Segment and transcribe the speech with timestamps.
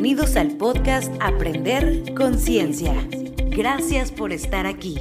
[0.00, 2.94] Bienvenidos al podcast Aprender Conciencia.
[3.50, 4.96] Gracias por estar aquí.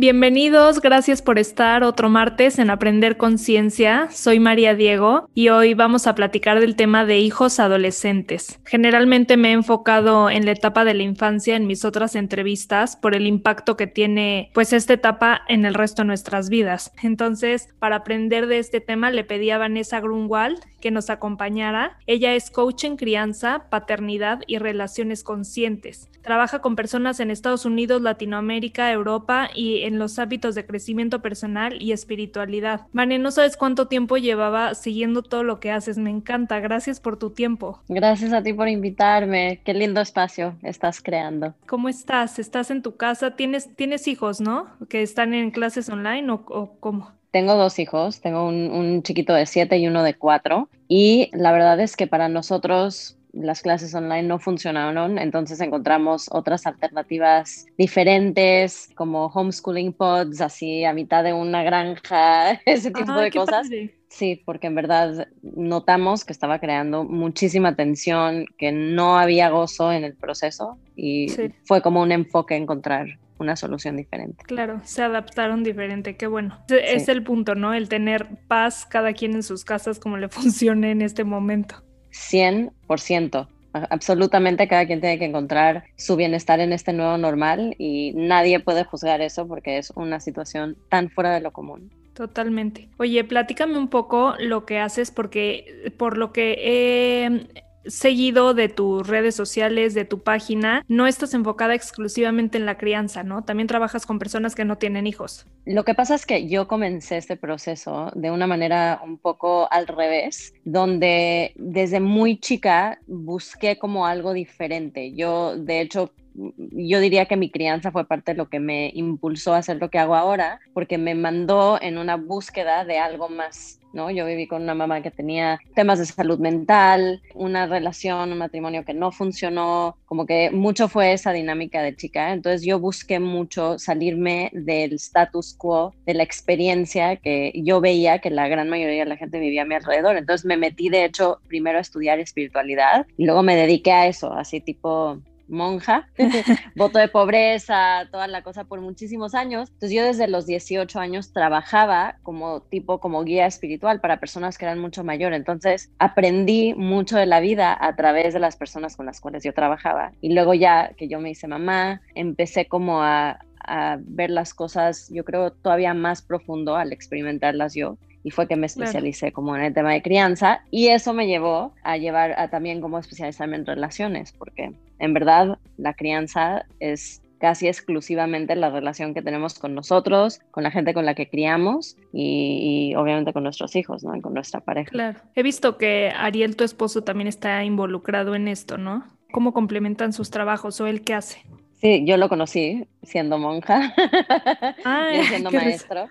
[0.00, 4.08] Bienvenidos, gracias por estar otro martes en Aprender Conciencia.
[4.12, 8.60] Soy María Diego y hoy vamos a platicar del tema de hijos adolescentes.
[8.64, 13.16] Generalmente me he enfocado en la etapa de la infancia en mis otras entrevistas por
[13.16, 16.92] el impacto que tiene pues esta etapa en el resto de nuestras vidas.
[17.02, 21.98] Entonces, para aprender de este tema le pedí a Vanessa Grunwald que nos acompañara.
[22.06, 26.07] Ella es coach en crianza, paternidad y relaciones conscientes.
[26.22, 31.80] Trabaja con personas en Estados Unidos, Latinoamérica, Europa y en los hábitos de crecimiento personal
[31.80, 32.82] y espiritualidad.
[32.92, 35.98] Mane, no sabes cuánto tiempo llevaba siguiendo todo lo que haces.
[35.98, 36.60] Me encanta.
[36.60, 37.80] Gracias por tu tiempo.
[37.88, 39.60] Gracias a ti por invitarme.
[39.64, 41.54] Qué lindo espacio estás creando.
[41.66, 42.38] ¿Cómo estás?
[42.38, 43.36] ¿Estás en tu casa?
[43.36, 44.68] ¿Tienes, tienes hijos, no?
[44.88, 47.12] ¿Que están en clases online o, o cómo?
[47.30, 50.70] Tengo dos hijos, tengo un, un, chiquito de siete y uno de cuatro.
[50.88, 56.66] Y la verdad es que para nosotros las clases online no funcionaron, entonces encontramos otras
[56.66, 63.68] alternativas diferentes, como homeschooling pods, así a mitad de una granja, ese tipo de cosas.
[64.08, 70.04] Sí, porque en verdad notamos que estaba creando muchísima tensión, que no había gozo en
[70.04, 71.28] el proceso y
[71.64, 74.44] fue como un enfoque encontrar una solución diferente.
[74.44, 76.58] Claro, se adaptaron diferente, qué bueno.
[76.68, 77.74] Es el punto, ¿no?
[77.74, 81.82] El tener paz cada quien en sus casas como le funcione en este momento.
[82.18, 83.48] 100%.
[83.72, 88.84] Absolutamente cada quien tiene que encontrar su bienestar en este nuevo normal y nadie puede
[88.84, 91.90] juzgar eso porque es una situación tan fuera de lo común.
[92.14, 92.88] Totalmente.
[92.96, 97.46] Oye, platícame un poco lo que haces porque por lo que he
[97.88, 103.22] seguido de tus redes sociales, de tu página, no estás enfocada exclusivamente en la crianza,
[103.22, 103.42] ¿no?
[103.42, 105.46] También trabajas con personas que no tienen hijos.
[105.64, 109.86] Lo que pasa es que yo comencé este proceso de una manera un poco al
[109.86, 115.12] revés, donde desde muy chica busqué como algo diferente.
[115.14, 119.54] Yo, de hecho, yo diría que mi crianza fue parte de lo que me impulsó
[119.54, 123.77] a hacer lo que hago ahora, porque me mandó en una búsqueda de algo más
[123.92, 124.10] ¿no?
[124.10, 128.84] Yo viví con una mamá que tenía temas de salud mental, una relación, un matrimonio
[128.84, 132.32] que no funcionó, como que mucho fue esa dinámica de chica.
[132.32, 138.30] Entonces yo busqué mucho salirme del status quo, de la experiencia que yo veía que
[138.30, 140.16] la gran mayoría de la gente vivía a mi alrededor.
[140.16, 144.32] Entonces me metí, de hecho, primero a estudiar espiritualidad y luego me dediqué a eso,
[144.32, 146.08] así tipo monja,
[146.76, 149.70] voto de pobreza, toda la cosa por muchísimos años.
[149.70, 154.64] Entonces yo desde los 18 años trabajaba como tipo, como guía espiritual para personas que
[154.64, 155.32] eran mucho mayor.
[155.32, 159.52] Entonces aprendí mucho de la vida a través de las personas con las cuales yo
[159.52, 160.12] trabajaba.
[160.20, 165.08] Y luego ya que yo me hice mamá, empecé como a, a ver las cosas,
[165.10, 169.62] yo creo, todavía más profundo al experimentarlas yo y fue que me especialicé como en
[169.62, 173.66] el tema de crianza y eso me llevó a llevar a también como especializarme en
[173.66, 180.40] relaciones, porque en verdad la crianza es casi exclusivamente la relación que tenemos con nosotros,
[180.50, 184.14] con la gente con la que criamos y, obviamente con nuestros hijos, ¿no?
[184.16, 184.90] Y con nuestra pareja.
[184.90, 185.20] Claro.
[185.34, 189.04] He visto que Ariel, tu esposo, también está involucrado en esto, ¿no?
[189.30, 191.42] ¿Cómo complementan sus trabajos o él qué hace?
[191.80, 193.94] Sí, yo lo conocí siendo monja,
[195.14, 196.08] y siendo maestro.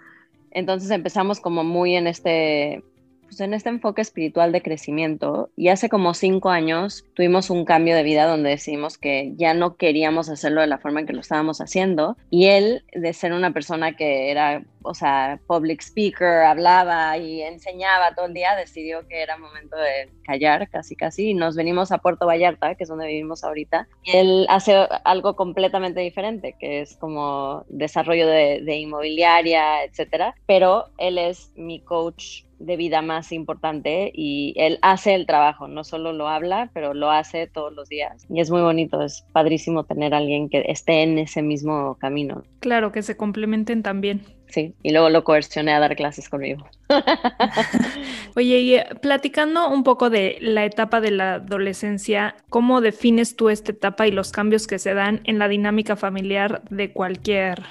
[0.51, 2.83] Entonces empezamos como muy en este,
[3.27, 7.95] pues en este enfoque espiritual de crecimiento y hace como cinco años tuvimos un cambio
[7.95, 11.19] de vida donde decidimos que ya no queríamos hacerlo de la forma en que lo
[11.19, 17.17] estábamos haciendo y él de ser una persona que era, o sea, public speaker, hablaba
[17.17, 21.55] y enseñaba todo el día, decidió que era momento de callar casi casi y nos
[21.55, 26.55] venimos a Puerto Vallarta, que es donde vivimos ahorita, y él hace algo completamente diferente,
[26.59, 33.01] que es como desarrollo de, de inmobiliaria, etcétera, pero él es mi coach de vida
[33.01, 37.73] más importante y él hace el trabajo, no solo lo habla, pero lo hace todos
[37.73, 38.25] los días.
[38.29, 42.43] Y es muy bonito, es padrísimo tener a alguien que esté en ese mismo camino.
[42.59, 44.21] Claro, que se complementen también.
[44.49, 46.65] Sí, y luego lo coercioné a dar clases conmigo.
[48.35, 53.49] Oye, y eh, platicando un poco de la etapa de la adolescencia, ¿cómo defines tú
[53.49, 57.63] esta etapa y los cambios que se dan en la dinámica familiar de cualquier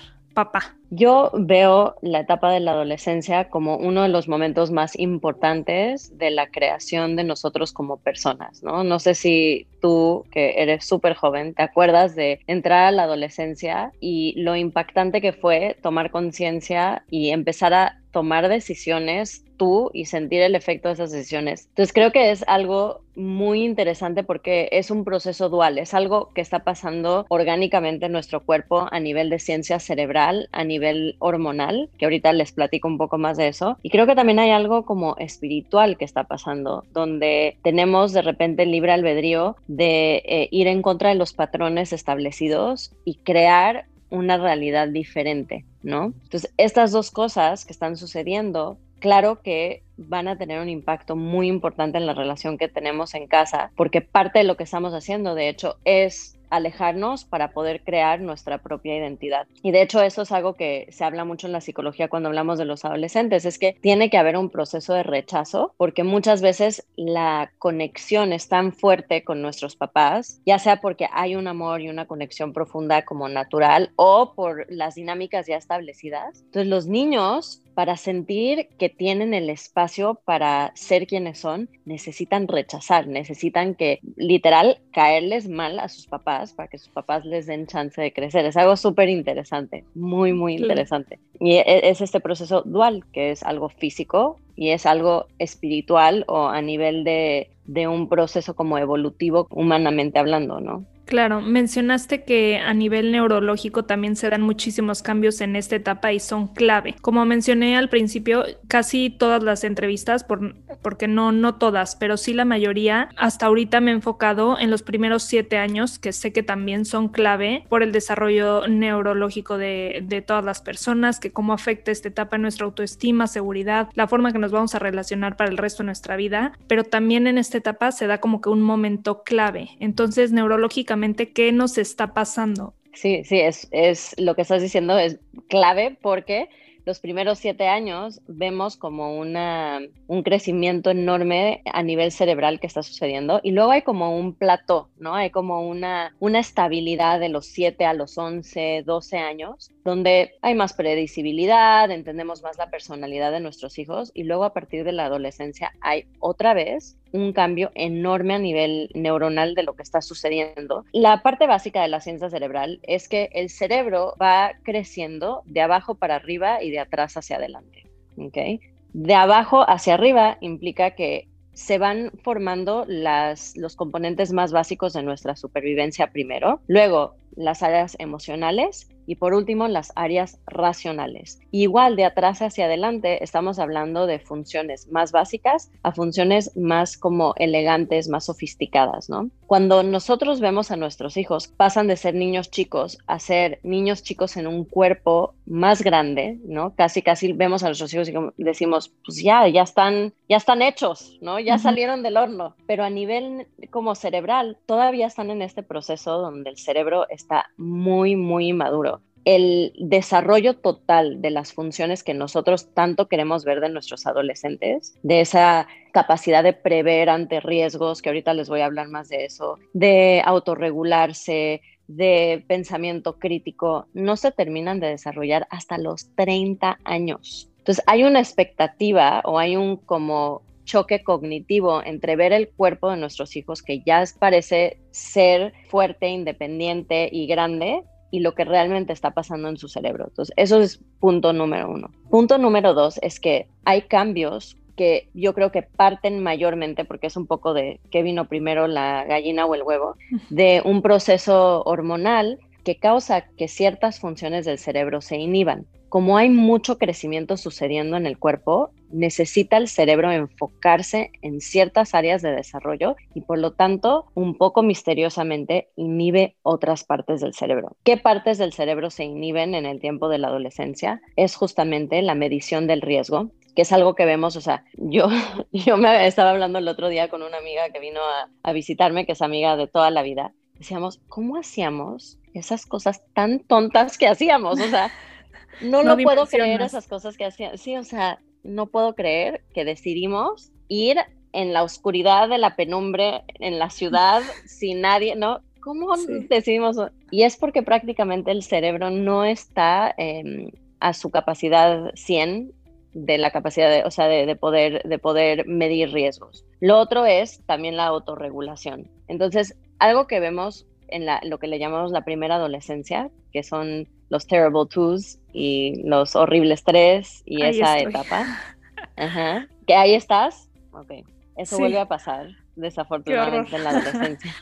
[0.90, 6.30] Yo veo la etapa de la adolescencia como uno de los momentos más importantes de
[6.30, 8.84] la creación de nosotros como personas, ¿no?
[8.84, 13.92] No sé si tú, que eres súper joven, te acuerdas de entrar a la adolescencia
[14.00, 20.40] y lo impactante que fue tomar conciencia y empezar a tomar decisiones tú y sentir
[20.40, 21.66] el efecto de esas decisiones.
[21.68, 26.40] Entonces creo que es algo muy interesante porque es un proceso dual, es algo que
[26.40, 32.06] está pasando orgánicamente en nuestro cuerpo a nivel de ciencia cerebral, a nivel hormonal, que
[32.06, 33.76] ahorita les platico un poco más de eso.
[33.82, 38.64] Y creo que también hay algo como espiritual que está pasando, donde tenemos de repente
[38.64, 44.88] libre albedrío de eh, ir en contra de los patrones establecidos y crear una realidad
[44.88, 46.14] diferente, ¿no?
[46.24, 51.48] Entonces, estas dos cosas que están sucediendo claro que van a tener un impacto muy
[51.48, 55.34] importante en la relación que tenemos en casa, porque parte de lo que estamos haciendo,
[55.34, 59.46] de hecho, es alejarnos para poder crear nuestra propia identidad.
[59.62, 62.58] Y de hecho eso es algo que se habla mucho en la psicología cuando hablamos
[62.58, 66.86] de los adolescentes, es que tiene que haber un proceso de rechazo porque muchas veces
[66.96, 71.88] la conexión es tan fuerte con nuestros papás, ya sea porque hay un amor y
[71.88, 76.42] una conexión profunda como natural o por las dinámicas ya establecidas.
[76.44, 83.06] Entonces los niños para sentir que tienen el espacio para ser quienes son, necesitan rechazar,
[83.06, 88.00] necesitan que literal caerles mal a sus papás para que sus papás les den chance
[88.00, 88.44] de crecer.
[88.44, 91.18] Es algo súper interesante, muy, muy interesante.
[91.40, 96.46] Y e, es este proceso dual, que es algo físico y es algo espiritual o
[96.48, 100.84] a nivel de, de un proceso como evolutivo, humanamente hablando, ¿no?
[101.06, 106.18] Claro, mencionaste que a nivel neurológico también se dan muchísimos cambios en esta etapa y
[106.18, 106.96] son clave.
[107.00, 112.34] Como mencioné al principio, casi todas las entrevistas, por, porque no, no todas, pero sí
[112.34, 116.42] la mayoría, hasta ahorita me he enfocado en los primeros siete años, que sé que
[116.42, 121.92] también son clave por el desarrollo neurológico de, de todas las personas, que cómo afecta
[121.92, 125.56] esta etapa en nuestra autoestima, seguridad, la forma que nos vamos a relacionar para el
[125.56, 129.22] resto de nuestra vida, pero también en esta etapa se da como que un momento
[129.22, 129.70] clave.
[129.78, 130.95] Entonces, neurológicamente,
[131.34, 132.74] qué nos está pasando.
[132.92, 136.48] Sí, sí, es, es lo que estás diciendo es clave porque
[136.86, 142.84] los primeros siete años vemos como una, un crecimiento enorme a nivel cerebral que está
[142.84, 145.16] sucediendo y luego hay como un plató, ¿no?
[145.16, 150.54] Hay como una, una estabilidad de los siete a los once, doce años, donde hay
[150.54, 155.06] más predecibilidad, entendemos más la personalidad de nuestros hijos y luego a partir de la
[155.06, 160.84] adolescencia hay otra vez un cambio enorme a nivel neuronal de lo que está sucediendo.
[160.92, 165.94] La parte básica de la ciencia cerebral es que el cerebro va creciendo de abajo
[165.94, 167.84] para arriba y de atrás hacia adelante.
[168.18, 168.60] ¿okay?
[168.92, 175.02] De abajo hacia arriba implica que se van formando las, los componentes más básicos de
[175.02, 181.40] nuestra supervivencia primero, luego las áreas emocionales y por último las áreas racionales.
[181.50, 187.34] Igual de atrás hacia adelante estamos hablando de funciones más básicas a funciones más como
[187.36, 189.30] elegantes, más sofisticadas, ¿no?
[189.46, 194.36] Cuando nosotros vemos a nuestros hijos pasan de ser niños chicos a ser niños chicos
[194.36, 196.74] en un cuerpo más grande, ¿no?
[196.74, 201.18] Casi casi vemos a nuestros hijos y decimos, pues ya, ya están, ya están hechos,
[201.20, 201.38] ¿no?
[201.38, 206.50] Ya salieron del horno, pero a nivel como cerebral todavía están en este proceso donde
[206.50, 208.95] el cerebro está muy, muy maduro.
[209.26, 215.20] El desarrollo total de las funciones que nosotros tanto queremos ver de nuestros adolescentes, de
[215.20, 219.58] esa capacidad de prever ante riesgos, que ahorita les voy a hablar más de eso,
[219.72, 227.50] de autorregularse, de pensamiento crítico, no se terminan de desarrollar hasta los 30 años.
[227.58, 232.96] Entonces hay una expectativa o hay un como choque cognitivo entre ver el cuerpo de
[232.96, 239.12] nuestros hijos que ya parece ser fuerte, independiente y grande y lo que realmente está
[239.12, 240.06] pasando en su cerebro.
[240.08, 241.90] Entonces, eso es punto número uno.
[242.10, 247.16] Punto número dos es que hay cambios que yo creo que parten mayormente, porque es
[247.16, 249.96] un poco de qué vino primero, la gallina o el huevo,
[250.30, 256.28] de un proceso hormonal que causa que ciertas funciones del cerebro se inhiban como hay
[256.28, 262.96] mucho crecimiento sucediendo en el cuerpo, necesita el cerebro enfocarse en ciertas áreas de desarrollo
[263.14, 267.76] y por lo tanto, un poco misteriosamente, inhibe otras partes del cerebro.
[267.84, 271.00] ¿Qué partes del cerebro se inhiben en el tiempo de la adolescencia?
[271.16, 275.08] Es justamente la medición del riesgo, que es algo que vemos, o sea, yo,
[275.52, 279.06] yo me estaba hablando el otro día con una amiga que vino a, a visitarme,
[279.06, 280.32] que es amiga de toda la vida.
[280.54, 284.60] Decíamos, ¿cómo hacíamos esas cosas tan tontas que hacíamos?
[284.60, 284.90] O sea,
[285.60, 287.58] no, lo puedo creer esas cosas que hacían.
[287.58, 290.98] Sí, o sea, no puedo creer que decidimos ir
[291.32, 295.40] en la oscuridad de la penumbre en la ciudad sin nadie, ¿no?
[295.60, 295.94] ¿Cómo
[296.28, 296.76] decidimos?
[297.10, 302.52] Y es porque prácticamente el cerebro no está em, a su capacidad 100
[302.92, 306.46] de la capacidad de, o sea, de, poder, de poder medir riesgos.
[306.60, 308.88] Lo otro es también la autorregulación.
[309.06, 313.88] Entonces, algo que vemos en la, lo que le llamamos la primera adolescencia, que son
[314.08, 318.26] los terrible twos y los horribles tres y esa etapa.
[318.96, 319.46] Ajá.
[319.66, 320.48] Que ahí estás.
[320.72, 320.92] Ok.
[321.36, 324.34] Eso vuelve a pasar, desafortunadamente, en la adolescencia.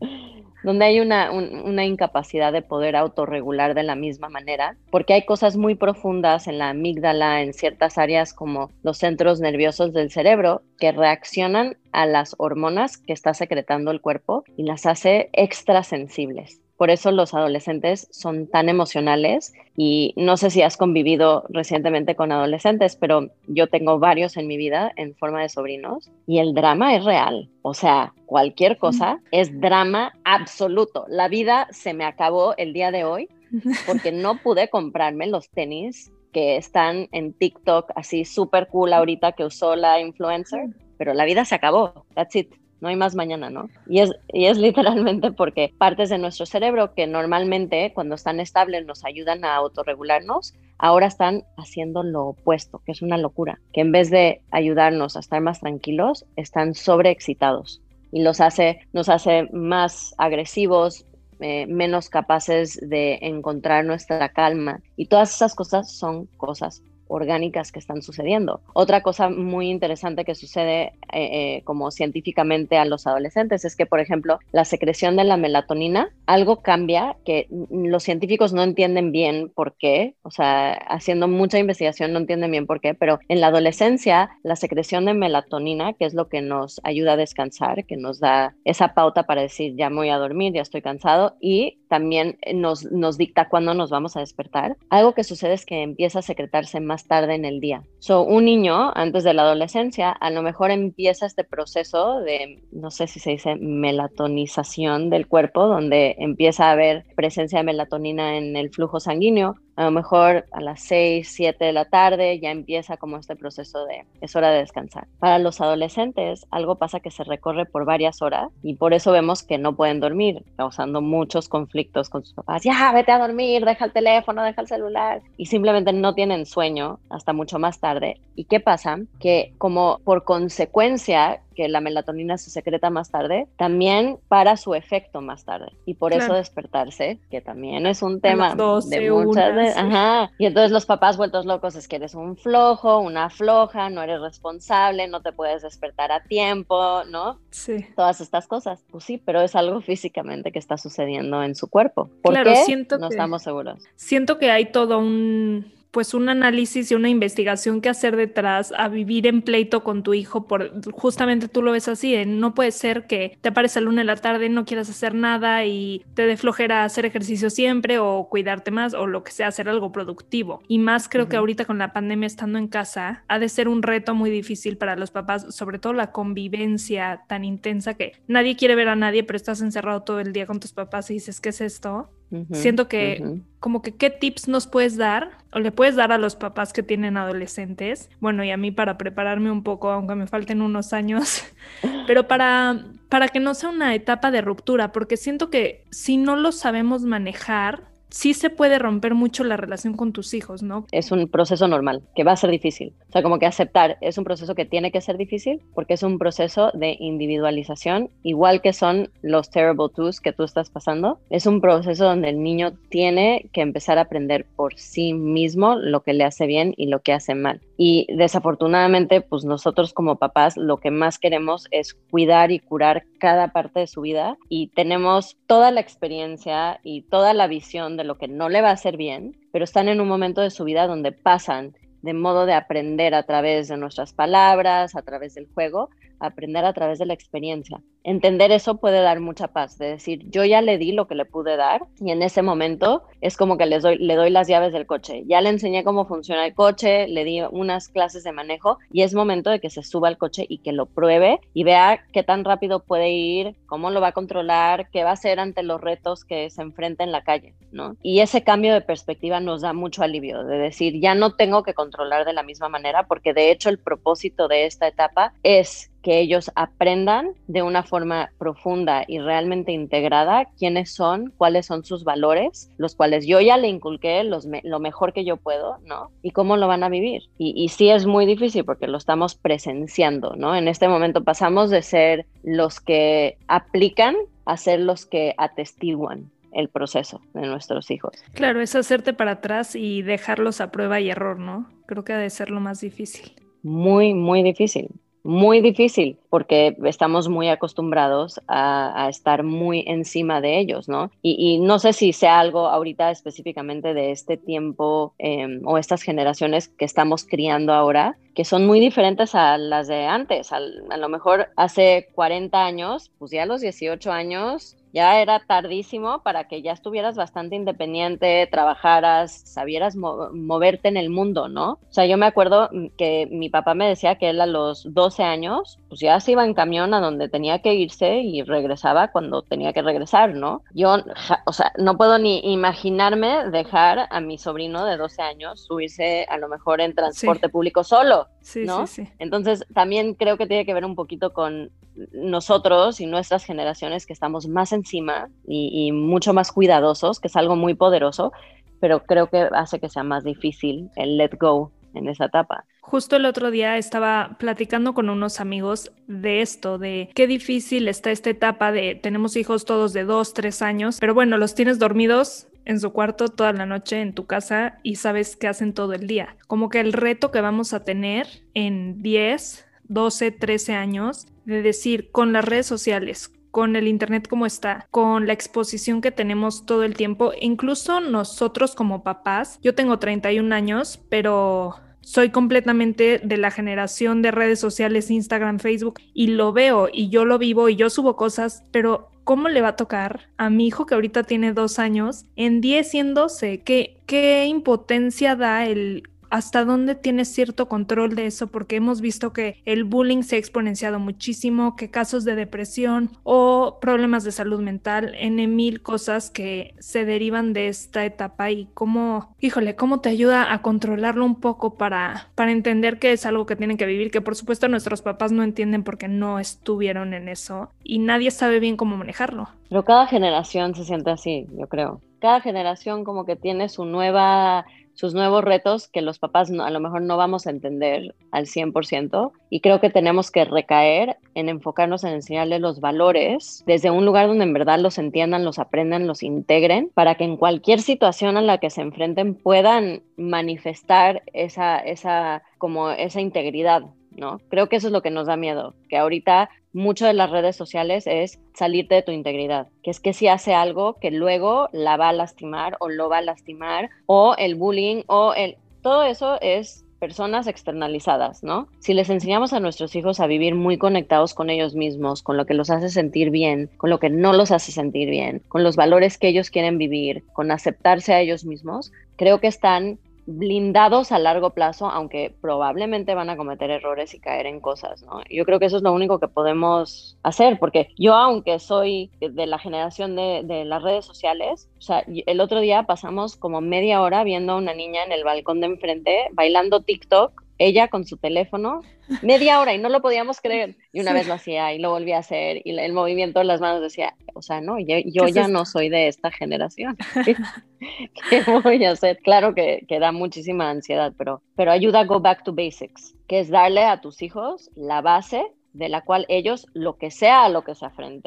[0.64, 5.56] donde hay una, una, incapacidad de poder autorregular de la misma manera, porque hay cosas
[5.56, 10.90] muy profundas en la amígdala, en ciertas áreas como los centros nerviosos del cerebro, que
[10.90, 16.63] reaccionan a las hormonas que está secretando el cuerpo y las hace extra sensibles.
[16.76, 22.32] Por eso los adolescentes son tan emocionales y no sé si has convivido recientemente con
[22.32, 26.96] adolescentes, pero yo tengo varios en mi vida en forma de sobrinos y el drama
[26.96, 27.48] es real.
[27.62, 31.06] O sea, cualquier cosa es drama absoluto.
[31.08, 33.28] La vida se me acabó el día de hoy
[33.86, 39.44] porque no pude comprarme los tenis que están en TikTok así súper cool ahorita que
[39.44, 42.04] usó la influencer, pero la vida se acabó.
[42.14, 43.70] That's it no hay más mañana, ¿no?
[43.86, 48.84] Y es, y es literalmente porque partes de nuestro cerebro que normalmente cuando están estables
[48.84, 53.90] nos ayudan a autorregularnos, ahora están haciendo lo opuesto, que es una locura, que en
[53.90, 57.80] vez de ayudarnos a estar más tranquilos, están sobreexcitados
[58.12, 61.06] y los hace, nos hace más agresivos,
[61.40, 64.80] eh, menos capaces de encontrar nuestra calma.
[64.94, 68.60] Y todas esas cosas son cosas orgánicas que están sucediendo.
[68.72, 73.86] Otra cosa muy interesante que sucede eh, eh, como científicamente a los adolescentes es que,
[73.86, 79.50] por ejemplo, la secreción de la melatonina, algo cambia que los científicos no entienden bien
[79.54, 83.48] por qué, o sea, haciendo mucha investigación no entienden bien por qué, pero en la
[83.48, 88.20] adolescencia la secreción de melatonina, que es lo que nos ayuda a descansar, que nos
[88.20, 92.38] da esa pauta para decir ya me voy a dormir, ya estoy cansado y también
[92.52, 94.76] nos, nos dicta cuándo nos vamos a despertar.
[94.90, 97.84] Algo que sucede es que empieza a secretarse más tarde en el día.
[98.00, 102.90] So, un niño antes de la adolescencia a lo mejor empieza este proceso de, no
[102.90, 108.56] sé si se dice melatonización del cuerpo, donde empieza a haber presencia de melatonina en
[108.56, 112.96] el flujo sanguíneo a lo mejor a las 6, 7 de la tarde ya empieza
[112.96, 115.06] como este proceso de es hora de descansar.
[115.18, 119.42] Para los adolescentes algo pasa que se recorre por varias horas y por eso vemos
[119.42, 122.62] que no pueden dormir, causando muchos conflictos con sus papás.
[122.62, 126.98] Ya, vete a dormir, deja el teléfono, deja el celular y simplemente no tienen sueño
[127.10, 128.20] hasta mucho más tarde.
[128.34, 128.98] ¿Y qué pasa?
[129.20, 135.20] Que como por consecuencia que la melatonina se secreta más tarde, también para su efecto
[135.20, 135.72] más tarde.
[135.86, 140.30] Y por eso despertarse, que también es un tema de muchas Ajá.
[140.38, 144.20] Y entonces los papás vueltos locos es que eres un flojo, una floja, no eres
[144.20, 147.38] responsable, no te puedes despertar a tiempo, ¿no?
[147.50, 147.86] Sí.
[147.96, 148.82] Todas estas cosas.
[148.90, 152.10] Pues sí, pero es algo físicamente que está sucediendo en su cuerpo.
[152.22, 152.56] ¿Por claro, qué?
[152.64, 153.82] Siento no estamos seguros.
[153.96, 158.88] Siento que hay todo un pues un análisis y una investigación que hacer detrás a
[158.88, 163.06] vivir en pleito con tu hijo por justamente tú lo ves así, no puede ser
[163.06, 166.36] que te aparezca la una de la tarde, no quieras hacer nada y te dé
[166.36, 170.62] flojera hacer ejercicio siempre o cuidarte más o lo que sea, hacer algo productivo.
[170.66, 173.84] Y más creo que ahorita con la pandemia estando en casa ha de ser un
[173.84, 178.74] reto muy difícil para los papás, sobre todo la convivencia tan intensa que nadie quiere
[178.74, 181.50] ver a nadie, pero estás encerrado todo el día con tus papás y dices, ¿qué
[181.50, 182.10] es esto?
[182.52, 186.36] Siento que como que qué tips nos puedes dar o le puedes dar a los
[186.36, 190.60] papás que tienen adolescentes, bueno, y a mí para prepararme un poco, aunque me falten
[190.60, 191.44] unos años,
[192.06, 196.36] pero para, para que no sea una etapa de ruptura, porque siento que si no
[196.36, 200.86] lo sabemos manejar, sí se puede romper mucho la relación con tus hijos, ¿no?
[200.92, 202.94] Es un proceso normal, que va a ser difícil.
[203.08, 206.02] O sea, como que aceptar, es un proceso que tiene que ser difícil porque es
[206.04, 211.18] un proceso de individualización, igual que son los terrible twos que tú estás pasando.
[211.30, 216.02] Es un proceso donde el niño tiene que empezar a aprender por sí mismo lo
[216.02, 217.60] que le hace bien y lo que hace mal.
[217.76, 223.48] Y desafortunadamente, pues nosotros como papás lo que más queremos es cuidar y curar cada
[223.48, 228.16] parte de su vida y tenemos toda la experiencia y toda la visión de lo
[228.18, 230.86] que no le va a hacer bien, pero están en un momento de su vida
[230.86, 235.88] donde pasan de modo de aprender a través de nuestras palabras, a través del juego,
[236.20, 237.82] aprender a través de la experiencia.
[238.06, 241.24] Entender eso puede dar mucha paz, de decir, yo ya le di lo que le
[241.24, 244.74] pude dar y en ese momento es como que les doy, le doy las llaves
[244.74, 245.24] del coche.
[245.26, 249.14] Ya le enseñé cómo funciona el coche, le di unas clases de manejo y es
[249.14, 252.44] momento de que se suba al coche y que lo pruebe y vea qué tan
[252.44, 256.26] rápido puede ir, cómo lo va a controlar, qué va a hacer ante los retos
[256.26, 257.96] que se enfrenta en la calle, ¿no?
[258.02, 261.72] Y ese cambio de perspectiva nos da mucho alivio, de decir, ya no tengo que
[261.72, 266.20] controlar de la misma manera porque de hecho el propósito de esta etapa es que
[266.20, 272.70] ellos aprendan de una forma profunda y realmente integrada quiénes son, cuáles son sus valores,
[272.76, 276.10] los cuales yo ya le inculqué los lo mejor que yo puedo, ¿no?
[276.22, 277.22] Y cómo lo van a vivir.
[277.38, 280.54] Y, y sí es muy difícil porque lo estamos presenciando, ¿no?
[280.54, 286.68] En este momento pasamos de ser los que aplican a ser los que atestiguan el
[286.68, 288.12] proceso de nuestros hijos.
[288.34, 291.66] Claro, es hacerte para atrás y dejarlos a prueba y error, ¿no?
[291.86, 293.32] Creo que ha de ser lo más difícil.
[293.62, 294.90] Muy, muy difícil
[295.24, 301.10] muy difícil porque estamos muy acostumbrados a, estar muy encima de ellos, ¿no?
[301.22, 306.68] Y, no sé si sea algo ahorita específicamente de este tiempo em, o estas generaciones
[306.68, 310.52] que estamos criando ahora, que son muy diferentes a las de antes.
[310.52, 316.22] a lo mejor hace 40 años, pues ya a los 18 años ya era tardísimo
[316.22, 321.72] para que ya estuvieras bastante independiente, trabajaras, sabieras moverte en el mundo, ¿no?
[321.72, 325.24] O sea, yo me acuerdo que mi papá me decía que él a los 12
[325.24, 329.42] años, pues ya se iba en camión a donde tenía que irse y regresaba cuando
[329.42, 330.62] tenía que regresar, ¿no?
[330.74, 330.96] Yo,
[331.44, 336.38] o sea, no puedo ni imaginarme dejar a mi sobrino de 12 años subirse a
[336.38, 338.28] lo mejor en transporte público solo,
[338.64, 338.86] ¿no?
[338.86, 341.70] Sí, sí, Entonces, también creo que tiene que ver un poquito con
[342.12, 347.56] nosotros y nuestras generaciones que estamos más encima y, mucho más cuidadosos, que es algo
[347.56, 348.32] muy poderoso,
[348.80, 352.64] pero creo que hace que sea más difícil el let go en esa etapa.
[352.80, 358.10] Justo el otro día estaba platicando con unos amigos de esto, de qué difícil está
[358.10, 362.48] esta etapa de tenemos hijos todos de dos, tres años, pero bueno, los tienes dormidos
[362.64, 366.06] en su cuarto toda la noche en tu casa y sabes qué hacen todo el
[366.06, 366.36] día.
[366.46, 372.10] Como que el reto que vamos a tener en 10, 12, 13 años de decir
[372.10, 376.82] con las redes sociales, con el Internet como está, con la exposición que tenemos todo
[376.82, 383.50] el tiempo, incluso nosotros como papás, yo tengo 31 años, pero soy completamente de la
[383.50, 387.90] generación de redes sociales, Instagram, Facebook, y lo veo y yo lo vivo y yo
[387.90, 391.78] subo cosas, pero ¿cómo le va a tocar a mi hijo que ahorita tiene dos
[391.78, 393.62] años en 10 y en 12?
[393.62, 396.04] ¿Qué, qué impotencia da el
[396.34, 400.38] hasta dónde tienes cierto control de eso, porque hemos visto que el bullying se ha
[400.40, 406.74] exponenciado muchísimo, que casos de depresión o problemas de salud mental, en mil cosas que
[406.80, 411.76] se derivan de esta etapa y cómo, híjole, cómo te ayuda a controlarlo un poco
[411.76, 415.30] para, para entender que es algo que tienen que vivir, que por supuesto nuestros papás
[415.30, 419.50] no entienden porque no estuvieron en eso y nadie sabe bien cómo manejarlo.
[419.68, 422.00] Pero cada generación se siente así, yo creo.
[422.20, 426.80] Cada generación como que tiene su nueva sus nuevos retos que los papás a lo
[426.80, 432.04] mejor no vamos a entender al 100% y creo que tenemos que recaer en enfocarnos
[432.04, 436.22] en enseñarles los valores desde un lugar donde en verdad los entiendan, los aprendan, los
[436.22, 442.42] integren para que en cualquier situación a la que se enfrenten puedan manifestar esa, esa,
[442.58, 443.82] como esa integridad,
[444.16, 444.40] ¿no?
[444.48, 447.56] Creo que eso es lo que nos da miedo, que ahorita mucho de las redes
[447.56, 451.96] sociales es salirte de tu integridad, que es que si hace algo que luego la
[451.96, 455.56] va a lastimar o lo va a lastimar, o el bullying, o el...
[455.82, 458.66] Todo eso es personas externalizadas, ¿no?
[458.78, 462.46] Si les enseñamos a nuestros hijos a vivir muy conectados con ellos mismos, con lo
[462.46, 465.76] que los hace sentir bien, con lo que no los hace sentir bien, con los
[465.76, 471.18] valores que ellos quieren vivir, con aceptarse a ellos mismos, creo que están blindados a
[471.18, 475.22] largo plazo, aunque probablemente van a cometer errores y caer en cosas, ¿no?
[475.30, 479.46] Yo creo que eso es lo único que podemos hacer, porque yo, aunque soy de
[479.46, 484.00] la generación de, de las redes sociales, o sea, el otro día pasamos como media
[484.00, 488.16] hora viendo a una niña en el balcón de enfrente bailando TikTok ella con su
[488.16, 488.82] teléfono
[489.22, 490.76] media hora y no lo podíamos creer.
[490.92, 493.60] Y una vez lo hacía y lo volvía a hacer y el movimiento de las
[493.60, 496.96] manos decía, o sea, no, yo, ya no soy de esta generación.
[498.30, 499.18] ¿Qué voy a hacer?
[499.18, 503.40] Claro que, que, da muchísima ansiedad, pero, pero ayuda a go back to basics, que
[503.40, 507.48] es darle a tus hijos la base de la cual ellos, lo que sea a
[507.48, 507.86] lo que se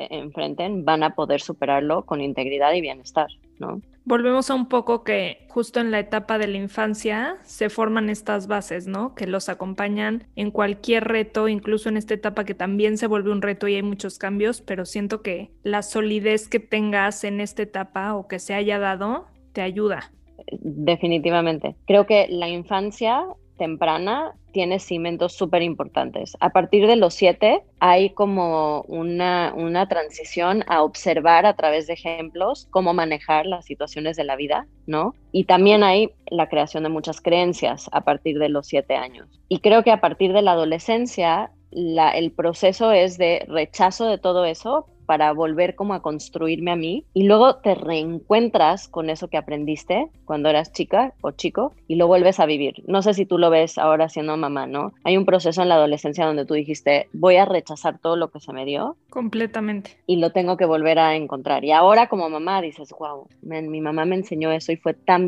[0.10, 3.28] enfrenten, van a poder superarlo con integridad y bienestar,
[3.60, 3.82] ¿no?
[4.06, 8.48] Volvemos a un poco que justo en la etapa de la infancia se forman estas
[8.48, 9.14] bases, ¿no?
[9.16, 13.42] Que los acompañan en cualquier reto, incluso en esta etapa que también se vuelve un
[13.42, 18.16] reto y hay muchos cambios, pero siento que la solidez que tengas en esta etapa
[18.16, 20.14] o que se haya dado te ayuda.
[20.62, 21.76] Definitivamente.
[21.86, 23.26] Creo que la infancia
[23.58, 26.36] temprana tiene cimientos súper importantes.
[26.40, 31.94] A partir de los siete hay como una, una transición a observar a través de
[31.94, 35.14] ejemplos cómo manejar las situaciones de la vida, ¿no?
[35.32, 39.28] Y también hay la creación de muchas creencias a partir de los siete años.
[39.48, 44.44] Y creo que a partir de la adolescencia el proceso es de rechazo de todo
[44.46, 49.38] eso para volver como a construirme a mí y luego te reencuentras con eso que
[49.38, 52.84] aprendiste cuando eras chica o chico y lo vuelves a vivir.
[52.86, 54.94] No sé si tú lo ves ahora siendo mamá, ¿no?
[55.04, 58.42] Hay un proceso en la adolescencia donde tú dijiste, voy a rechazar todo lo que
[58.42, 58.98] se me dio.
[59.10, 59.98] Completamente.
[60.06, 61.64] Y lo tengo que volver a encontrar.
[61.64, 65.28] Y ahora como mamá dices, wow, mi mamá me enseñó eso y fue tan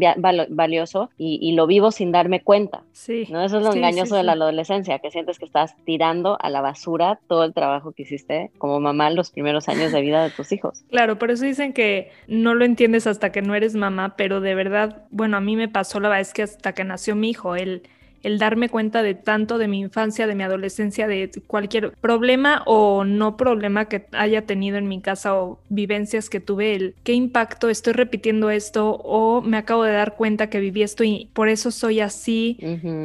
[0.50, 2.84] valioso y, lo vivo sin darme cuenta.
[2.92, 3.26] Sí.
[3.30, 3.44] ¿no?
[3.44, 7.20] Eso es lo engañoso de la adolescencia, que sientes que estás tirando a la basura
[7.28, 10.84] todo el trabajo que hiciste como mamá los primeros años de vida de tus hijos.
[10.89, 14.55] Claro, por eso dicen que no lo entiendes hasta que no eres mamá, pero de
[14.55, 17.84] verdad, bueno, a mí me pasó la vez que hasta que nació mi hijo, él
[18.23, 23.05] el darme cuenta de tanto de mi infancia, de mi adolescencia, de cualquier problema o
[23.05, 27.69] no problema que haya tenido en mi casa o vivencias que tuve, el qué impacto
[27.69, 31.71] estoy repitiendo esto o me acabo de dar cuenta que viví esto y por eso
[31.71, 32.58] soy así.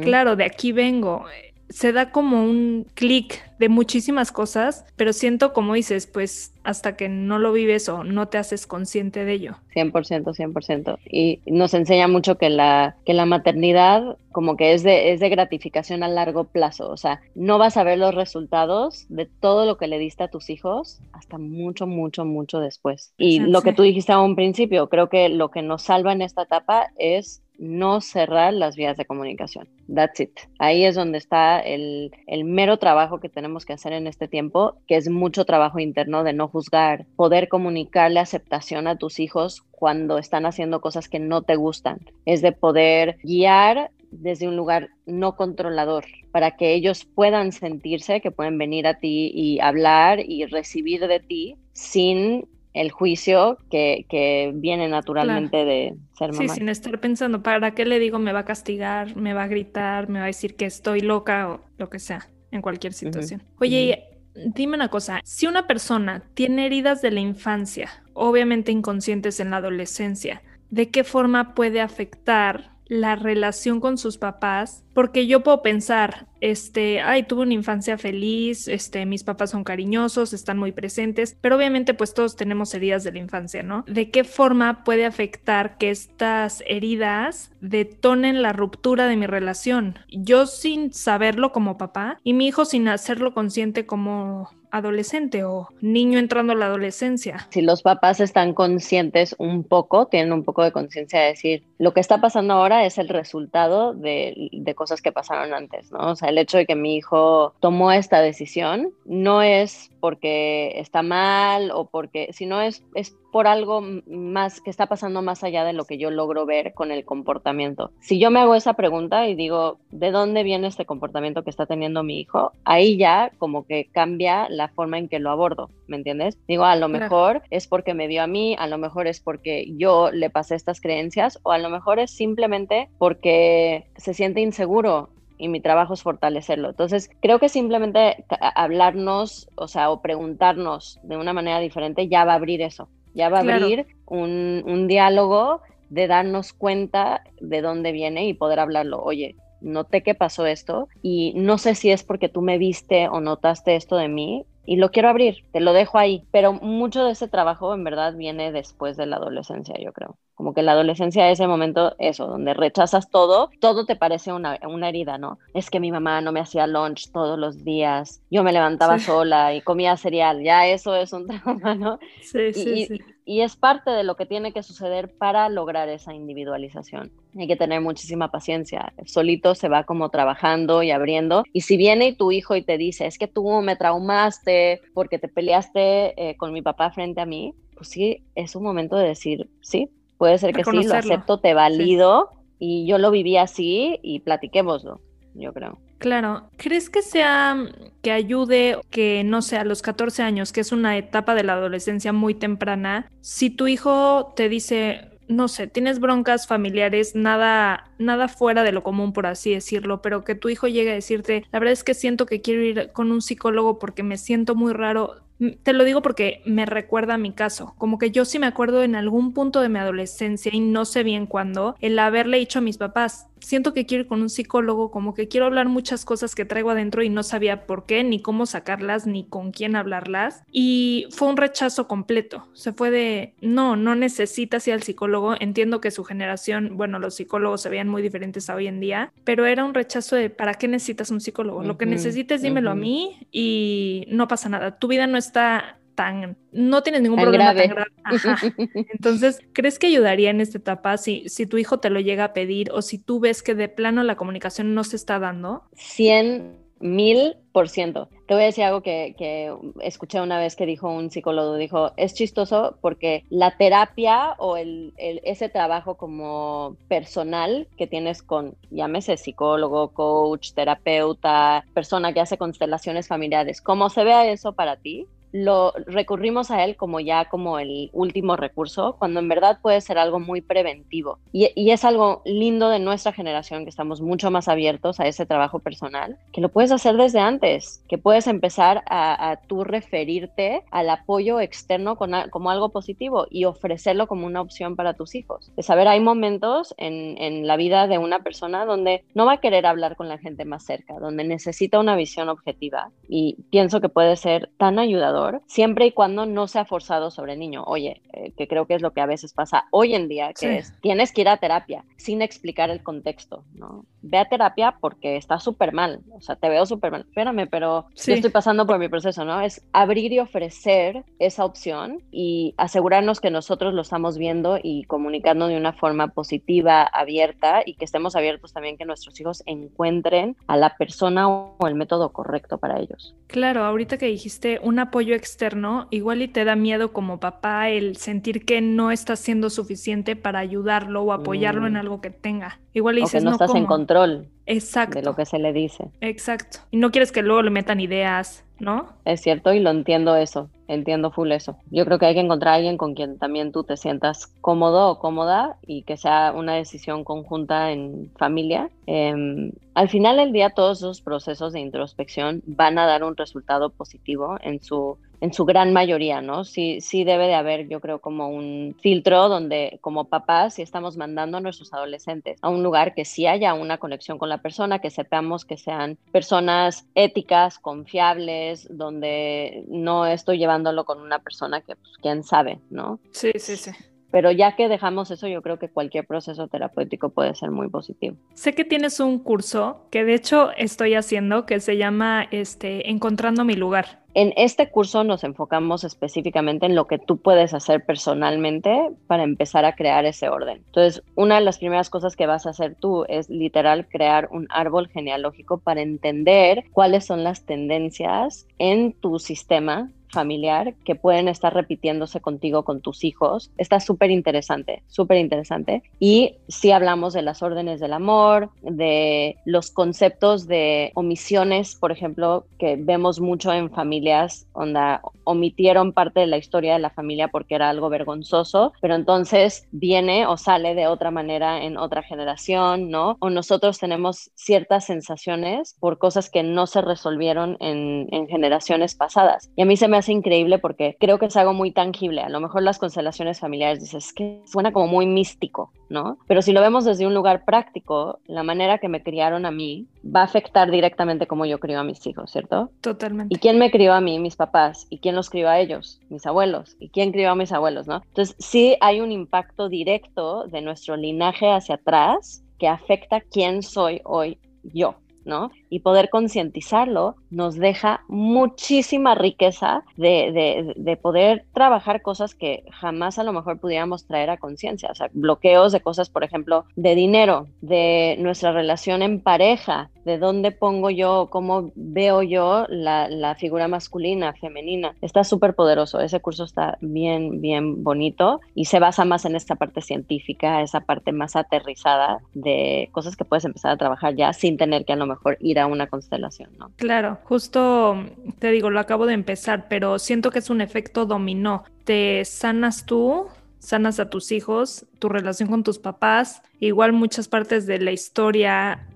[0.03, 1.25] Claro, de aquí vengo
[1.69, 7.09] se da como un clic de muchísimas cosas, pero siento como dices, pues hasta que
[7.09, 9.55] no lo vives o no te haces consciente de ello.
[9.75, 10.97] 100%, 100%.
[11.05, 15.29] Y nos enseña mucho que la, que la maternidad como que es de, es de
[15.29, 19.77] gratificación a largo plazo, o sea, no vas a ver los resultados de todo lo
[19.77, 23.13] que le diste a tus hijos hasta mucho, mucho, mucho después.
[23.17, 26.21] Y lo que tú dijiste a un principio, creo que lo que nos salva en
[26.21, 29.67] esta etapa es no cerrar las vías de comunicación.
[29.93, 30.31] That's it.
[30.59, 32.11] Ahí es donde está el,
[32.43, 36.33] mero trabajo que tenemos que hacer en este tiempo, que es mucho trabajo interno de
[36.33, 41.55] no juzgar, poder comunicarle aceptación a tus hijos cuando están haciendo cosas que no te
[41.55, 41.99] gustan.
[42.25, 48.31] Es de poder guiar desde un lugar no controlador, para que ellos puedan sentirse que
[48.31, 54.51] pueden venir a ti y hablar y recibir de ti sin el juicio que, que
[54.53, 56.53] viene naturalmente de ser mamá.
[56.53, 59.47] Sí, sin estar pensando, ¿para qué le digo me va a castigar, me va a
[59.47, 63.41] gritar, me va a decir que estoy loca o lo que sea, en cualquier situación?
[63.61, 64.03] Oye,
[64.35, 69.57] dime una cosa, si una persona tiene heridas de la infancia, obviamente inconscientes en la
[69.57, 74.83] adolescencia, ¿de qué forma puede afectar la relación con sus papás?
[74.93, 80.33] Porque yo puedo pensar, este, ay, tuve una infancia feliz, este, mis papás son cariñosos,
[80.33, 83.83] están muy presentes, pero obviamente pues todos tenemos heridas de la infancia, ¿no?
[83.87, 89.99] ¿De qué forma puede afectar que estas heridas detonen la ruptura de mi relación?
[90.09, 96.19] Yo sin saberlo como papá y mi hijo sin hacerlo consciente como adolescente o niño
[96.19, 97.47] entrando a la adolescencia.
[97.49, 101.93] Si los papás están conscientes un poco, tienen un poco de conciencia de decir, lo
[101.93, 106.11] que está pasando ahora es el resultado de, de cosas que pasaron antes, ¿no?
[106.11, 111.01] O sea, el hecho de que mi hijo tomó esta decisión no es porque está
[111.01, 115.73] mal o porque, sino es, es por algo más que está pasando más allá de
[115.73, 117.89] lo que yo logro ver con el comportamiento.
[118.01, 121.65] Si yo me hago esa pregunta y digo, ¿de dónde viene este comportamiento que está
[121.65, 122.51] teniendo mi hijo?
[122.65, 126.37] Ahí ya como que cambia la forma en que lo abordo, ¿me entiendes?
[126.47, 129.73] Digo, a lo mejor es porque me vio a mí, a lo mejor es porque
[129.75, 135.09] yo le pasé estas creencias o a lo mejor es simplemente porque se siente inseguro
[135.37, 136.69] y mi trabajo es fortalecerlo.
[136.69, 142.33] Entonces, creo que simplemente hablarnos, o sea, o preguntarnos de una manera diferente ya va
[142.33, 147.91] a abrir eso, ya va a abrir un, un diálogo de darnos cuenta de dónde
[147.91, 149.01] viene y poder hablarlo.
[149.01, 153.19] Oye, noté que pasó esto y no sé si es porque tú me viste o
[153.21, 157.11] notaste esto de mí y lo quiero abrir, te lo dejo ahí, pero mucho de
[157.11, 160.17] ese trabajo en verdad viene después de la adolescencia, yo creo.
[160.35, 164.59] Como que la adolescencia es ese momento, eso, donde rechazas todo, todo te parece una,
[164.67, 165.39] una herida, ¿no?
[165.53, 169.53] Es que mi mamá no me hacía lunch todos los días, yo me levantaba sola
[169.53, 171.99] y comía cereal, ya eso es un trauma, ¿no?
[172.21, 172.99] Sí, sí, sí.
[173.27, 177.11] Y es parte de lo que tiene que suceder para lograr esa individualización.
[177.35, 178.93] Hay que tener muchísima paciencia.
[179.05, 181.43] Solito se va como trabajando y abriendo.
[181.51, 185.27] Y si viene tu hijo y te dice, es que tú me traumaste porque te
[185.27, 189.49] peleaste eh, con mi papá frente a mí, pues sí, es un momento de decir,
[189.59, 194.19] sí, puede ser que sí, lo acepto, te valido y yo lo viví así y
[194.21, 194.99] platiquémoslo,
[195.33, 195.77] yo creo.
[195.97, 197.57] Claro, ¿crees que sea
[198.01, 201.53] que ayude que no sé, a los 14 años, que es una etapa de la
[201.53, 208.27] adolescencia muy temprana, si tu hijo te dice, no sé, tienes broncas familiares, nada, nada
[208.27, 211.59] fuera de lo común, por así decirlo, pero que tu hijo llegue a decirte, la
[211.59, 215.15] verdad es que siento que quiero ir con un psicólogo porque me siento muy raro.
[215.63, 218.83] Te lo digo porque me recuerda a mi caso, como que yo sí me acuerdo
[218.83, 222.61] en algún punto de mi adolescencia y no sé bien cuándo, el haberle dicho a
[222.61, 226.35] mis papás, siento que quiero ir con un psicólogo, como que quiero hablar muchas cosas
[226.35, 230.43] que traigo adentro y no sabía por qué, ni cómo sacarlas, ni con quién hablarlas.
[230.51, 232.47] Y fue un rechazo completo.
[232.53, 235.35] Se fue de, no, no necesitas ir al psicólogo.
[235.39, 239.13] Entiendo que su generación, bueno, los psicólogos se veían muy diferentes a hoy en día,
[239.23, 241.63] pero era un rechazo de, ¿para qué necesitas un psicólogo?
[241.63, 244.79] Lo que necesites, dímelo a mí y no pasa nada.
[244.79, 247.91] Tu vida no está tan, no tienes ningún problema tan grave.
[248.93, 252.33] Entonces, ¿crees que ayudaría en esta etapa si, si tu hijo te lo llega a
[252.33, 255.63] pedir o si tú ves que de plano la comunicación no se está dando?
[255.73, 258.09] 100 mil por ciento.
[258.27, 262.13] Te voy a decir algo que, escuché una vez que dijo un psicólogo, dijo, es
[262.13, 269.93] chistoso porque la terapia o el, ese trabajo como personal que tienes con, llámese psicólogo,
[269.93, 275.07] coach, terapeuta, persona que hace constelaciones familiares, ¿cómo se vea eso para ti?
[275.35, 279.97] Lo recurrimos a él como ya como el último recurso, cuando en verdad puede ser
[279.97, 281.19] algo muy preventivo.
[281.33, 285.59] Y, es algo lindo de nuestra generación, que estamos mucho más abiertos a ese trabajo
[285.59, 290.89] personal, que lo puedes hacer desde antes, que puedes empezar a, a tú referirte al
[290.89, 295.51] apoyo externo como algo positivo y ofrecerlo como una opción para tus hijos.
[295.57, 299.41] De saber, hay momentos en, en la vida de una persona donde no va a
[299.41, 303.89] querer hablar con la gente más cerca, donde necesita una visión objetiva y pienso que
[303.89, 307.63] puede ser tan ayudador siempre y cuando no sea forzado sobre el niño.
[307.65, 310.57] Oye, eh, que creo que es lo que a veces pasa hoy en día, que
[310.57, 313.85] es, tienes que ir a terapia sin explicar el contexto, ¿no?
[314.01, 317.01] Ve a terapia porque está súper mal, o sea, te veo súper mal.
[317.01, 319.41] Espérame, pero yo estoy pasando por mi proceso, ¿no?
[319.41, 325.47] Es abrir y ofrecer esa opción y asegurarnos que nosotros lo estamos viendo y comunicando
[325.47, 330.57] de una forma positiva, abierta y que estemos abiertos también que nuestros hijos encuentren a
[330.57, 333.15] la persona o el método correcto para ellos.
[333.27, 337.97] Claro, ahorita que dijiste un apoyo externo, igual y te da miedo como papá el
[337.97, 341.77] sentir que no estás siendo suficiente para ayudarlo o apoyarlo en mm.
[341.77, 342.59] algo que tenga.
[342.73, 344.27] Igual y dices, no, estás en control.
[344.45, 344.99] Exacto.
[344.99, 345.85] De lo que se le dice.
[346.01, 346.59] Exacto.
[346.71, 348.93] Y no quieres que luego le metan ideas, ¿no?
[349.05, 351.57] Es cierto y lo entiendo eso, entiendo full eso.
[351.71, 354.89] Yo creo que hay que encontrar a alguien con quien también tú te sientas cómodo
[354.89, 358.69] o cómoda y que sea una decisión conjunta en familia.
[358.87, 363.69] Em, al final del día todos esos procesos de introspección van a dar un resultado
[363.69, 366.43] positivo en su en su gran mayoría, ¿no?
[366.43, 370.97] Sí, sí debe de haber, yo creo, como un filtro donde como papás, si estamos
[370.97, 374.79] mandando a nuestros adolescentes a un lugar que sí haya una conexión con la persona,
[374.79, 381.75] que sepamos que sean personas éticas, confiables, donde no estoy llevándolo con una persona que,
[381.75, 382.99] pues, quién sabe, ¿no?
[383.11, 383.71] Sí, sí, sí.
[384.11, 388.15] Pero ya que dejamos eso, yo creo que cualquier proceso terapéutico puede ser muy positivo.
[388.33, 393.43] Sé que tienes un curso que de hecho estoy haciendo que se llama este, Encontrando
[393.43, 394.04] mi lugar.
[394.15, 399.65] En este curso nos enfocamos específicamente en lo que tú puedes hacer personalmente para empezar
[399.65, 400.63] a crear ese orden.
[400.67, 404.47] Entonces, una de las primeras cosas que vas a hacer tú es literal crear un
[404.51, 411.53] árbol genealógico para entender cuáles son las tendencias en tu sistema familiar que pueden estar
[411.53, 413.51] repitiéndose contigo, con tus hijos.
[413.57, 415.83] Está súper interesante, súper interesante.
[415.99, 422.45] Y si hablamos de las órdenes del amor, de los conceptos de omisiones, por ejemplo,
[422.57, 427.55] que vemos mucho en familias donde omitieron parte de la historia de la familia porque
[427.55, 433.17] era algo vergonzoso, pero entonces viene o sale de otra manera en otra generación, ¿no?
[433.19, 439.49] O nosotros tenemos ciertas sensaciones por cosas que no se resolvieron en, en generaciones pasadas.
[439.55, 442.21] Y a mí se me hace increíble porque creo que es algo muy tangible.
[442.21, 446.17] A lo mejor las constelaciones familiares dices que suena como muy místico, ¿no?
[446.27, 449.87] Pero si lo vemos desde un lugar práctico, la manera que me criaron a mí
[450.03, 452.69] va a afectar directamente cómo yo crío a mis hijos, ¿cierto?
[452.81, 453.33] Totalmente.
[453.33, 454.19] ¿Y quién me crió a mí?
[454.19, 454.87] Mis papás.
[454.89, 455.99] ¿Y quién los crió a ellos?
[456.09, 456.75] Mis abuelos.
[456.79, 458.01] ¿Y quién crió a mis abuelos, no?
[458.07, 464.01] Entonces, sí hay un impacto directo de nuestro linaje hacia atrás que afecta quién soy
[464.03, 464.95] hoy yo.
[465.25, 465.51] ¿no?
[465.69, 473.23] Y poder concientizarlo nos deja muchísima riqueza de, de, poder trabajar cosas que jamás a
[473.23, 477.47] lo mejor pudiéramos traer a conciencia, o sea, bloqueos de cosas, por ejemplo, de dinero,
[477.61, 483.67] de nuestra relación en pareja, de dónde pongo yo, cómo veo yo la, la figura
[483.67, 484.95] masculina, femenina.
[485.01, 489.55] Está súper poderoso, ese curso está bien, bien bonito y se basa más en esta
[489.55, 494.57] parte científica, esa parte más aterrizada de cosas que puedes empezar a trabajar ya sin
[494.57, 496.71] tener que a lo mejor ir a una constelación, ¿no?
[496.75, 497.97] Claro, justo
[498.39, 501.63] te digo, lo acabo de empezar, pero siento que es un efecto dominó.
[501.83, 503.27] Te sanas tú,
[503.59, 508.87] sanas a tus hijos, tu relación con tus papás, igual muchas partes de la historia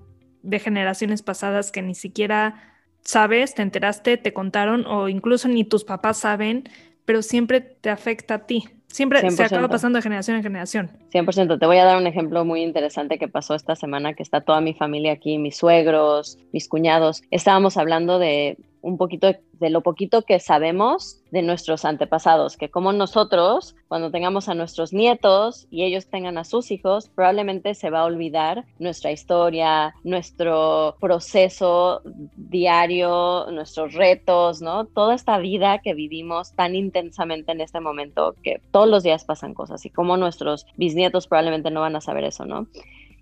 [0.41, 2.69] de generaciones pasadas que ni siquiera
[3.01, 6.69] sabes, te enteraste, te contaron o incluso ni tus papás saben,
[7.05, 8.69] pero siempre te afecta a ti.
[8.91, 10.89] Siempre se acaba pasando de generación en generación.
[11.13, 11.59] 100%.
[11.59, 14.61] Te voy a dar un ejemplo muy interesante que pasó esta semana, que está toda
[14.61, 17.21] mi familia aquí, mis suegros, mis cuñados.
[17.29, 22.93] Estábamos hablando de un poquito de lo poquito que sabemos de nuestros antepasados, que como
[22.93, 27.99] nosotros, cuando tengamos a nuestros nietos y ellos tengan a sus hijos, probablemente se va
[27.99, 32.01] a olvidar nuestra historia, nuestro proceso
[32.37, 34.85] diario, nuestros retos, ¿no?
[34.85, 39.53] Toda esta vida que vivimos tan intensamente en este momento, que todos los días pasan
[39.53, 42.67] cosas y como nuestros bisnietos probablemente no van a saber eso, ¿no?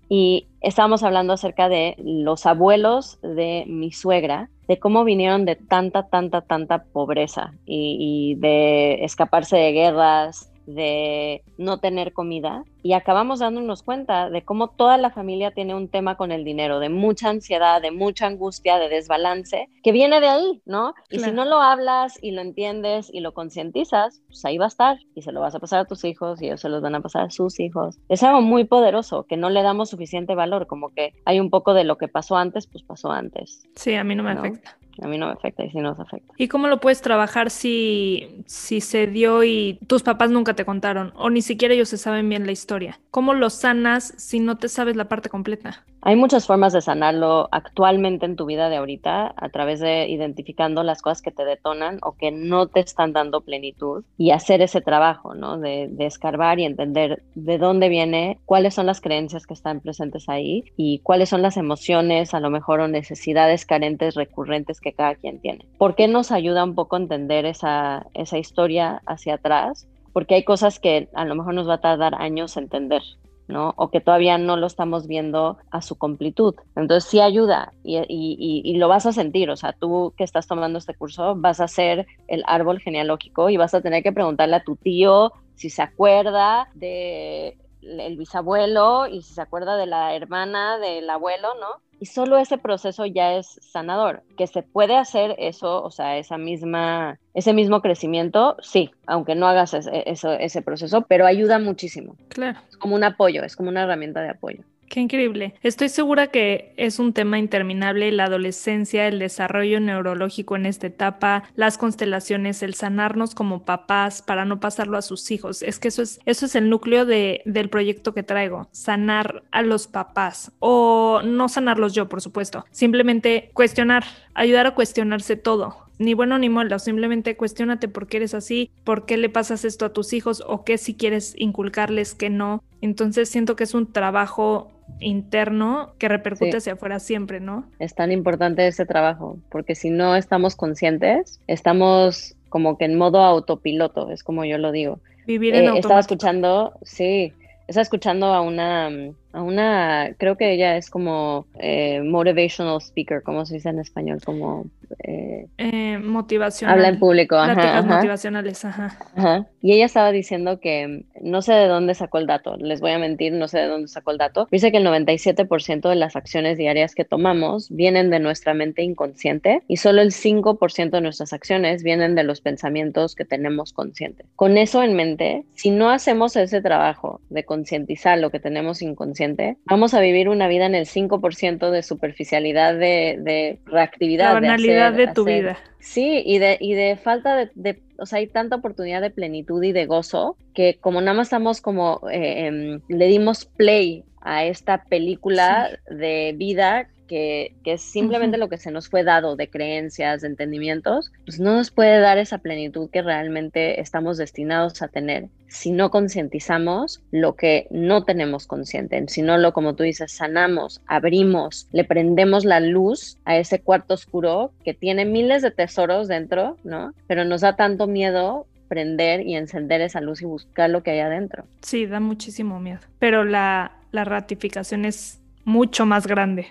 [0.08, 6.08] Y estábamos hablando acerca de los abuelos de mi suegra, de cómo vinieron de tanta,
[6.08, 13.40] tanta, tanta pobreza y, y de escaparse de guerras, de no tener comida y acabamos
[13.40, 17.30] dándonos cuenta de cómo toda la familia tiene un tema con el dinero, de mucha
[17.30, 20.94] ansiedad, de mucha angustia, de desbalance, que viene de ahí, ¿no?
[21.10, 24.68] Y si no lo hablas y lo entiendes y lo concientizas, pues ahí va a
[24.68, 26.94] estar y se lo vas a pasar a tus hijos y ellos se los van
[26.94, 27.98] a pasar a sus hijos.
[28.08, 31.74] Es algo muy poderoso que no le damos suficiente valor, como que hay un poco
[31.74, 33.66] de lo que pasó antes, pues pasó antes.
[33.74, 36.32] Sí, a mí no me afecta a mí no me afecta y si nos afecta.
[36.36, 41.12] ¿Y cómo lo puedes trabajar si, si se dio y tus papás nunca te contaron
[41.16, 43.00] o ni siquiera ellos se saben bien la historia?
[43.10, 45.84] ¿Cómo lo sanas si no te sabes la parte completa?
[46.00, 50.84] Hay muchas formas de sanarlo actualmente en tu vida de ahorita a través de identificando
[50.84, 54.80] las cosas que te detonan o que no te están dando plenitud y hacer ese
[54.80, 55.58] trabajo, ¿no?
[55.58, 60.28] De, de escarbar y entender de dónde viene, cuáles son las creencias que están presentes
[60.28, 65.14] ahí y cuáles son las emociones, a lo mejor, o necesidades carentes recurrentes que cada
[65.14, 65.66] quien tiene.
[65.78, 69.86] ¿Por qué nos ayuda un poco a entender esa, esa historia hacia atrás?
[70.12, 73.02] Porque hay cosas que a lo mejor nos va a tardar años entender,
[73.46, 73.74] ¿no?
[73.76, 76.54] O que todavía no lo estamos viendo a su completud.
[76.76, 80.46] Entonces sí ayuda y, y, y, lo vas a sentir, o sea, tú que estás
[80.46, 84.56] tomando este curso vas a hacer el árbol genealógico y vas a tener que preguntarle
[84.56, 90.14] a tu tío si se acuerda de el bisabuelo y si se acuerda de la
[90.14, 91.80] hermana del abuelo, ¿no?
[92.00, 94.22] Y solo ese proceso ya es sanador.
[94.36, 99.46] Que se puede hacer eso, o sea, esa misma, ese mismo crecimiento, sí, aunque no
[99.46, 102.16] hagas ese, ese proceso, pero ayuda muchísimo.
[102.28, 102.58] Claro.
[102.68, 104.62] Es como un apoyo, es como una herramienta de apoyo.
[104.88, 105.54] Qué increíble.
[105.62, 111.44] Estoy segura que es un tema interminable la adolescencia, el desarrollo neurológico en esta etapa,
[111.56, 115.62] las constelaciones, el sanarnos como papás para no pasarlo a sus hijos.
[115.62, 119.62] Es que eso es, eso es el núcleo de, del proyecto que traigo, sanar a
[119.62, 122.64] los papás o no sanarlos yo, por supuesto.
[122.70, 128.32] Simplemente cuestionar, ayudar a cuestionarse todo ni bueno ni malo, simplemente cuestionate por qué eres
[128.32, 132.30] así, por qué le pasas esto a tus hijos o qué si quieres inculcarles que
[132.30, 132.62] no.
[132.80, 134.70] Entonces siento que es un trabajo
[135.00, 137.64] interno que repercute hacia afuera siempre, ¿no?
[137.78, 143.22] Es tan importante ese trabajo, porque si no estamos conscientes, estamos como que en modo
[143.22, 145.00] autopiloto, es como yo lo digo.
[145.26, 147.32] Vivir en eh, Estaba escuchando, sí,
[147.66, 148.90] estaba escuchando a una
[149.38, 154.20] a una, creo que ella es como eh, motivational speaker, como se dice en español,
[154.24, 154.66] como...
[155.04, 156.76] Eh, eh, motivacional.
[156.76, 158.98] Habla en público, ajá, motivacionales, ajá.
[159.14, 159.46] ajá.
[159.60, 162.98] Y ella estaba diciendo que, no sé de dónde sacó el dato, les voy a
[162.98, 166.58] mentir, no sé de dónde sacó el dato, dice que el 97% de las acciones
[166.58, 171.82] diarias que tomamos vienen de nuestra mente inconsciente y solo el 5% de nuestras acciones
[171.82, 174.26] vienen de los pensamientos que tenemos conscientes.
[174.36, 179.27] Con eso en mente, si no hacemos ese trabajo de concientizar lo que tenemos inconsciente,
[179.64, 184.28] vamos a vivir una vida en el 5% de superficialidad, de, reactividad.
[184.28, 185.58] La banalidad de, tu vida.
[185.80, 189.72] Sí, y de, y de falta de, o sea, hay tanta oportunidad de plenitud y
[189.72, 194.84] de gozo que como nada más estamos como, eh, em, le dimos play a esta
[194.84, 200.28] película de vida que, es simplemente lo que se nos fue dado de creencias, de
[200.28, 205.72] entendimientos, pues no nos puede dar esa plenitud que realmente estamos destinados a tener si
[205.72, 211.66] no concientizamos lo que no tenemos consciente, si no lo, como tú dices, sanamos, abrimos,
[211.72, 216.92] le prendemos la luz a ese cuarto oscuro que tiene miles de tesoros dentro, ¿no?
[217.06, 221.00] Pero nos da tanto miedo prender y encender esa luz y buscar lo que hay
[221.00, 221.44] adentro.
[221.62, 226.46] Sí, da muchísimo miedo, pero la, la ratificación es mucho más grande.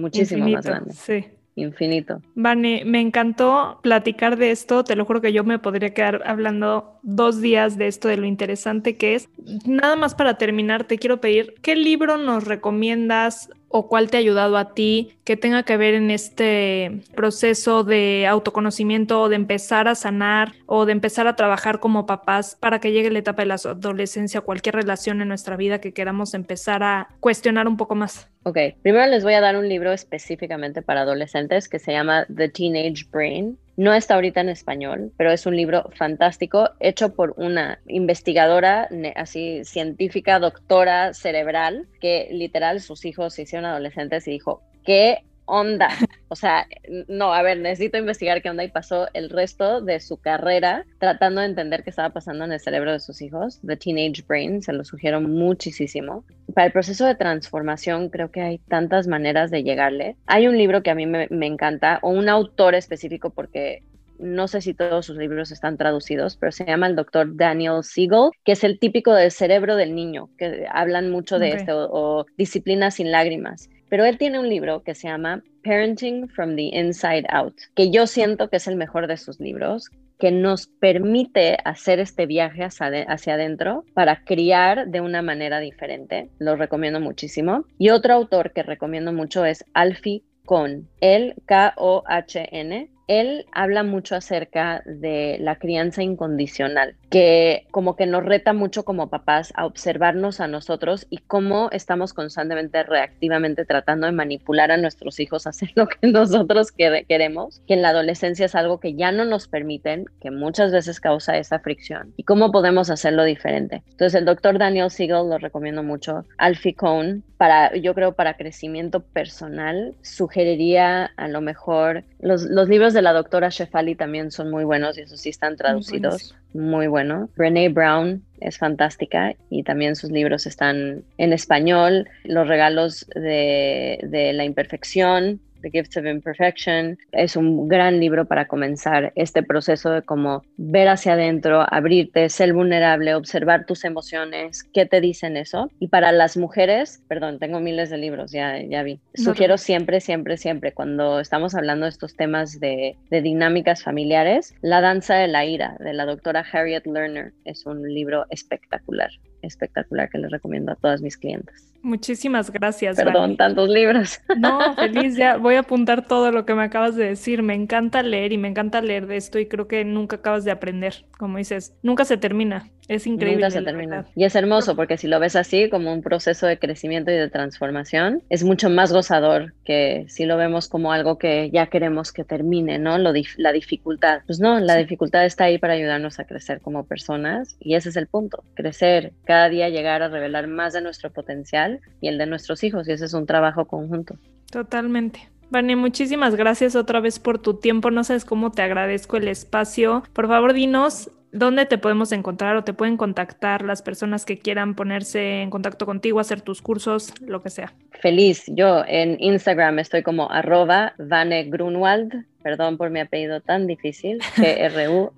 [0.00, 0.92] Muchísimo más grande.
[0.94, 1.24] Sí.
[1.56, 2.22] Infinito.
[2.34, 4.84] Vane, me encantó platicar de esto.
[4.84, 8.26] Te lo juro que yo me podría quedar hablando dos días de esto, de lo
[8.26, 9.28] interesante que es.
[9.66, 14.20] Nada más para terminar, te quiero pedir, ¿qué libro nos recomiendas o cuál te ha
[14.20, 19.86] ayudado a ti que tenga que ver en este proceso de autoconocimiento o de empezar
[19.86, 23.46] a sanar o de empezar a trabajar como papás para que llegue la etapa de
[23.46, 28.28] la adolescencia, cualquier relación en nuestra vida que queramos empezar a cuestionar un poco más?
[28.42, 32.48] Ok, primero les voy a dar un libro específicamente para adolescentes que se llama The
[32.48, 33.58] Teenage Brain.
[33.76, 39.62] No está ahorita en español, pero es un libro fantástico hecho por una investigadora, así
[39.64, 45.18] científica, doctora cerebral, que literal sus hijos se hicieron adolescentes y dijo, ¿qué
[45.50, 45.88] onda?
[46.32, 46.64] O sea,
[47.08, 51.40] no, a ver, necesito investigar qué onda y pasó el resto de su carrera tratando
[51.40, 53.60] de entender qué estaba pasando en el cerebro de sus hijos.
[53.66, 56.24] The Teenage Brain, se lo sugiero muchísimo.
[56.54, 60.16] Para el proceso de transformación creo que hay tantas maneras de llegarle.
[60.26, 63.82] Hay un libro que a mí me, me encanta, o un autor específico porque
[64.20, 68.30] no sé si todos sus libros están traducidos, pero se llama el doctor Daniel Siegel,
[68.44, 72.90] que es el típico del cerebro del niño, que hablan mucho de esto, o, Disciplina
[72.90, 73.70] sin lágrimas.
[73.90, 78.06] Pero él tiene un libro que se llama Parenting from the Inside Out, que yo
[78.06, 83.34] siento que es el mejor de sus libros, que nos permite hacer este viaje hacia,
[83.34, 86.30] adentro para criar de una manera diferente.
[86.38, 87.64] Lo recomiendo muchísimo.
[87.78, 94.84] Y otro autor que recomiendo mucho es Alfie Kohn, el K-O-H-N él habla mucho acerca
[94.86, 100.46] de la crianza incondicional, que como que nos reta mucho como papás a observarnos a
[100.46, 105.88] nosotros y cómo estamos constantemente reactivamente tratando de manipular a nuestros hijos a hacer lo
[105.88, 110.30] que nosotros queremos, que en la adolescencia es algo que ya no nos permiten, que
[110.30, 113.82] muchas veces causa esa fricción y cómo podemos hacerlo diferente.
[113.90, 119.00] Entonces el doctor Daniel Siegel lo recomiendo mucho, Alfie Kohn, para, yo creo para crecimiento
[119.00, 124.64] personal, sugeriría a lo mejor los, los libros de la doctora Shefali también son muy
[124.64, 126.36] buenos y esos sí están traducidos.
[126.52, 127.30] Muy, bueno.
[127.34, 132.08] Brene Brown es fantástica y también sus libros están en español.
[132.24, 136.98] Los regalos de, de la imperfección The Gifts of Imperfection.
[137.12, 142.52] Es un gran libro para comenzar este proceso de cómo ver hacia adentro, abrirte, ser
[142.52, 145.70] vulnerable, observar tus emociones, qué te dicen eso.
[145.78, 149.00] Y para las mujeres, perdón, tengo miles de libros, ya, ya vi.
[149.14, 154.80] Sugiero siempre, siempre, siempre, cuando estamos hablando de estos temas de, de dinámicas familiares, La
[154.80, 159.10] danza de la ira de la doctora Harriet Lerner es un libro espectacular
[159.42, 161.69] espectacular que les recomiendo a todas mis clientes.
[161.82, 162.96] Muchísimas gracias.
[162.96, 164.20] Perdón, tantos libros.
[164.40, 167.42] No, feliz, ya voy a apuntar todo lo que me acabas de decir.
[167.42, 170.50] Me encanta leer y me encanta leer de esto y creo que nunca acabas de
[170.50, 171.04] aprender.
[171.18, 172.70] Como dices, nunca se termina.
[172.90, 173.44] Es increíble.
[173.44, 174.06] Nunca se termina.
[174.16, 177.30] Y es hermoso porque si lo ves así como un proceso de crecimiento y de
[177.30, 182.24] transformación, es mucho más gozador que si lo vemos como algo que ya queremos que
[182.24, 182.98] termine, ¿no?
[182.98, 184.22] Lo la dificultad.
[184.26, 187.96] Pues no, la dificultad está ahí para ayudarnos a crecer como personas y ese es
[187.96, 191.69] el punto, crecer, cada día llegar a revelar más de nuestro potencial
[192.00, 194.16] y el de nuestros hijos y ese es un trabajo conjunto.
[194.50, 195.28] Totalmente.
[195.50, 197.90] Vani, muchísimas gracias otra vez por tu tiempo.
[197.90, 200.04] No sabes cómo te agradezco el espacio.
[200.12, 204.74] Por favor, dinos dónde te podemos encontrar o te pueden contactar las personas que quieran
[204.74, 207.72] ponerse en contacto contigo, hacer tus cursos, lo que sea.
[208.00, 208.44] Feliz.
[208.48, 215.08] Yo en Instagram estoy como arroba Vane Grunwald perdón por mi apellido tan difícil, G-R-U-N-W-A-L-D,